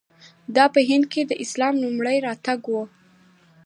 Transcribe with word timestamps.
دا 0.55 0.65
په 0.73 0.79
هند 0.89 1.05
کې 1.11 1.21
د 1.25 1.31
اسلام 1.43 1.73
لومړی 1.83 2.17
راتګ 2.27 2.59
و. 2.67 2.73